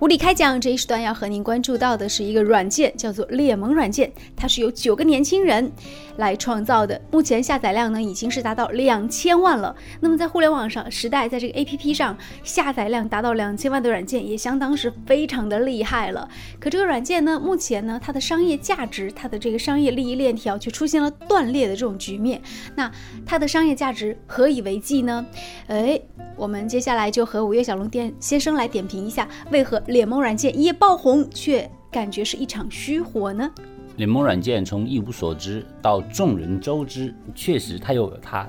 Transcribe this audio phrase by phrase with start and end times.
[0.00, 5.70] 无理开讲这一时段要和您关注到的是一个软件，叫做猎萌软件，它是由九个年轻人
[6.16, 9.76] 来创造的，目前下载量呢已经是达到两千万了。
[10.00, 16.26] 那么在互联网上时代，在这个 APP 上下载量达到两千万的软件，也相当是非常的厉害了。
[16.58, 22.40] 可这个软件呢，目前呢它的商业价值、它的这个商业利益链条却出现了断裂的这种局面。
[22.74, 22.90] 那
[23.26, 25.26] 它的商业价值何以为继呢？
[25.66, 26.00] 哎，
[26.36, 29.78] 我们接下来就和五月小龙店先生来点评一下，为何。
[29.90, 33.50] 脸萌软件一夜爆红，却感觉是一场虚火呢？
[33.96, 38.48] 脸萌软件从一无所知到众人周知，确实它有它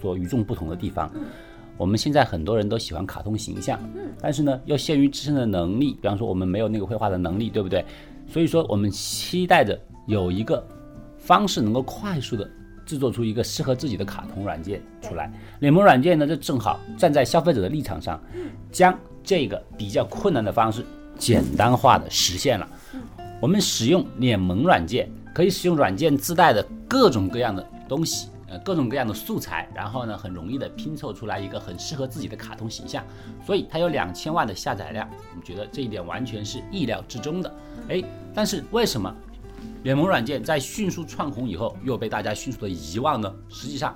[0.00, 1.10] 所与众不同的地方。
[1.76, 3.78] 我们现在很多人都喜欢卡通形象，
[4.20, 7.84] 但是呢，又限于自身的能力，比方说我们没有那个绘画的能力，对不对？
[8.28, 10.64] 所以说，我们期待着有一个
[11.18, 12.48] 方式能够快速的
[12.86, 15.30] 制作出一个适合自己的卡通软件出来。
[15.58, 18.22] 脸萌软件呢，就正好站在消费者的立场上，
[18.70, 18.96] 将。
[19.26, 20.86] 这个比较困难的方式，
[21.18, 22.68] 简单化的实现了。
[23.42, 33.04] 我们使用脸萌软件，可以使用软件自带的各种各样的东西，呃，各种各样的素材，然后呢，很容易的拼凑出来一个很适合自己的卡通形象。
[33.44, 37.52] 所以它有两千万的下载量，我们觉得这一点完全是意料之中的。
[37.88, 38.00] 哎，
[38.32, 39.12] 但是为什么
[39.82, 43.34] 脸萌软件在迅速窜红以后，又被大家迅速的遗忘呢？
[43.48, 43.92] 实际上，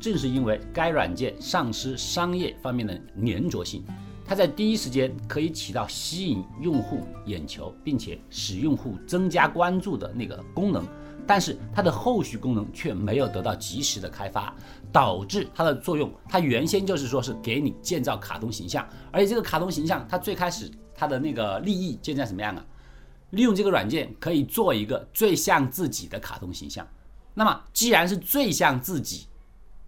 [0.00, 3.84] 正是因为该软件丧失商业方面的粘着性。
[4.30, 10.86] 它在第一时间可以起到吸引用户眼球，并且使用户增加关注的那个功能，
[11.26, 14.54] 但是它的后续功能却没有得到及时的开发，
[14.92, 22.64] 导致它的作用，它原先就是说是给你建造卡通形象，而且这个卡通形象它最开始它的那个利益建在什么样啊？
[23.30, 26.86] 利用这个软件可以做一个最像自己的卡通形象。
[27.34, 29.26] 那么既然是最像自己，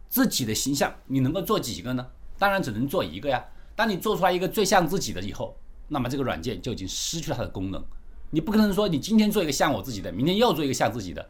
[0.09, 2.05] 自己的形象你能够做几个呢？
[2.41, 3.41] 当然只能做一个呀。
[3.75, 5.56] 当你做出来一个最像自己的以后，
[5.89, 7.83] 那么这个软件就已经失去了它的功能。
[8.30, 11.27] 你不可能说你今天做一个像我自己的，明天又做一个像自己的。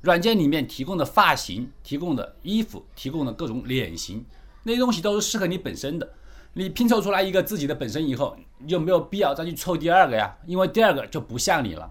[0.00, 4.24] 软件里面提供的发型、提供的衣服、提供的各种脸型，
[4.62, 6.08] 那些东西都是适合你本身的。
[6.52, 11.90] 你拼凑出来一个自己的本身以后，你就没有必要再去凑第二个呀，因为第二个就不像你了。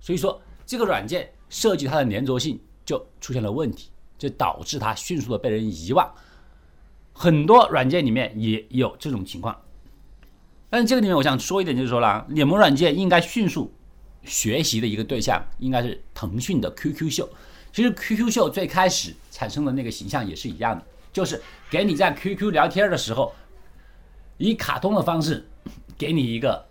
[0.00, 6.12] 所以说，这个软件设计它的粘着性就出现了问题，就导致它迅速的被人遗忘。
[7.16, 9.56] 很多软件里面也有这种情况，
[10.68, 13.72] 但是这个里面我想说一点，就是说啦，脸萌软件应该迅速
[14.24, 17.28] 学习的一个对象应该是腾讯的 QQ 秀。
[17.72, 23.32] 其实 QQ 秀最开始产生的那个形象也是一样的，就是给你在 QQ 聊天的时候，
[24.36, 25.48] 以卡通的方式
[25.96, 26.66] 给你一个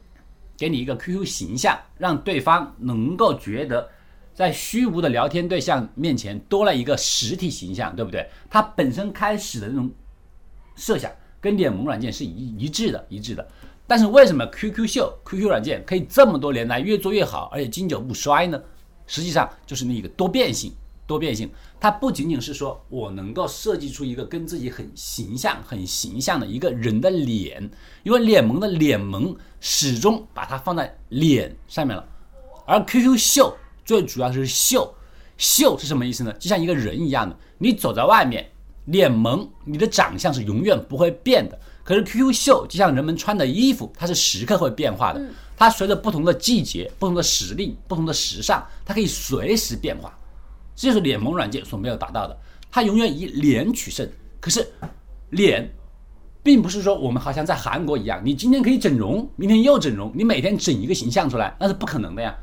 [0.58, 3.90] 给你一个 QQ 形象，让对方能够觉得
[4.34, 8.30] 在虚无的聊天对象面前多了一个实体形象，对不对？
[8.50, 9.90] 它本身开始的那种。
[10.76, 13.48] 设想跟脸萌软件是一一致的，一致的。
[13.86, 18.62] 但是为什么 QQ 秀、QQ 软件可以这么多年来越做越好，而且经久不衰呢？
[19.06, 20.72] 实际上就是那个多变性，
[21.06, 21.52] 多变性。
[21.82, 27.70] 它不仅仅是说我能够设计出一个跟自己很形象、很形象的一个人的脸，
[28.04, 32.08] 因为脸萌的脸萌始终把它放在脸上面了。
[32.66, 33.54] 而 QQ 秀
[33.84, 34.96] 最主要是秀，
[35.38, 36.32] 秀是什么意思呢？
[36.40, 38.50] 就像一个人一样的，你走在外面。
[38.86, 41.58] 脸萌，你的长相是永远不会变的。
[41.84, 45.22] 可是 QQ 秀就像人们穿的衣服，它是时刻会变化的。
[45.56, 50.18] 它随着不同的季节、不同的时令、不同的时尚，它可以随时变化。
[50.76, 52.38] 这就是脸萌软件所没有达到的。
[52.72, 54.10] 它永远以脸取胜。
[54.40, 54.68] 可是
[55.30, 55.70] 脸，
[56.42, 62.36] 并不是说我们好像在韩国一样，你今天可以整容，明天又整容，你每天整一个形象出来，那是不可能的呀。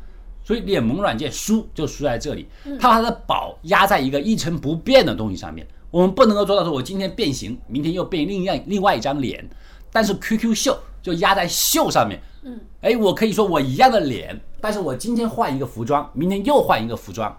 [0.44, 2.46] 所以脸萌软件输就输在这里，
[2.78, 5.66] 它把它的宝压在一个一成不变的东西上面。
[5.90, 9.44] 我们不能够做到说，我今天变形，明天又变另样另外一张脸，
[9.92, 12.20] 但是 QQ 秀就压在秀上面。
[12.42, 17.36] 嗯，哎，我可以说我一样的脸，但是我今天换一个服装，明天又换一个服装。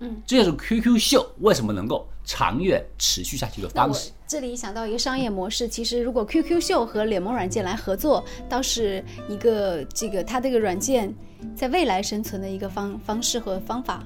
[0.00, 4.12] 嗯，这就是 QQ 秀为什么能够长远持续下去的方式。
[4.28, 11.12] 这里想到一个商业模式，其实如果 QQ 秀和脸萌软件来合作，倒是一个这个它这个软件
[11.56, 14.04] 在未来生存的一个方方式和方法。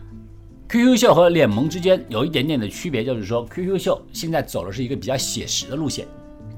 [0.72, 6.06] QQ 秀和脸萌之间有一点点的区别，就是说 QQ 秀现在走的是一个比较写实的路线。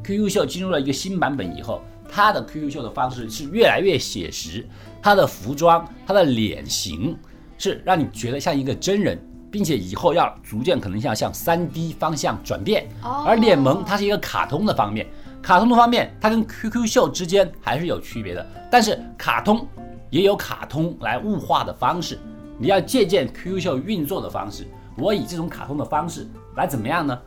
[0.04, 4.64] QQ 秀进入了一个新版本以后，它的 QQ 秀的方式是越来越写实，
[5.02, 7.18] 它的服装、它的脸型
[7.58, 9.18] 是让你觉得像一个真人，
[9.50, 12.88] 并且以后要逐渐可能要向 3D 方向转变。
[13.02, 15.08] 而脸萌它是一个卡通的方面，
[15.42, 19.66] 卡通的方面它跟 QQ 秀之间还是有区别的，但是卡通
[20.08, 22.16] 也有卡通来物化的方式。
[22.58, 24.66] 你要借鉴 QQ 秀运作的方式，
[24.96, 27.18] 我以这种卡通的方式来怎么样呢？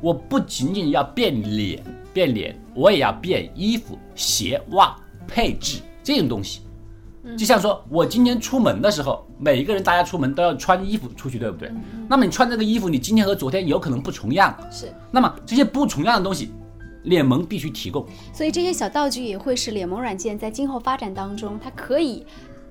[0.00, 1.82] 我不仅仅要变脸
[2.12, 4.96] 变脸，我也要变衣服、鞋袜
[5.26, 6.60] 配置，这种东西。
[7.36, 11.70] 就像说我今天出门的时候，每一个人大家出门都要穿衣服出去，对不对？
[12.08, 14.56] 那么你穿这个衣服，你今天和昨天有可能不重样。
[14.70, 14.86] 是。
[15.10, 16.52] 那么这些不重样的东西，
[17.02, 18.06] 脸萌必须提供。
[18.32, 22.24] 所以这些小道具也会是脸萌软件在今后发展当中，它可以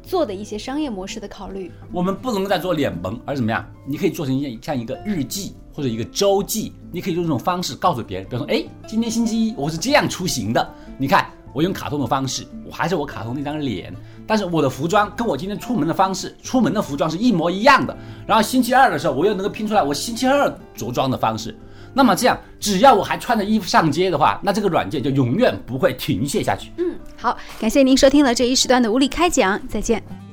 [0.08, 1.70] 做的一些商业模式的考虑。
[1.92, 3.64] 我们不能再做脸萌，而怎么样？
[3.86, 11.28] 你可以做成一像一个日记或者一个周记，你可以用这种方式告诉别人，比如说，哎，今天星期一我是这样出行的，你看。
[11.54, 13.92] 我用卡通的方式，我还是我卡通那张脸，
[14.28, 17.98] 但是我的服装跟我今天出门的方式，出门的服装是一模一样的。
[18.28, 21.58] 然后星期二的时候，我又能够拼出来我星期二着装的方式。
[21.98, 26.70] 那么这样，只要我还穿着衣服上街的话，那这个软件就永远不会停歇下去。
[26.78, 30.27] 嗯，好，感谢您收听了这一时段的无理开讲，再见。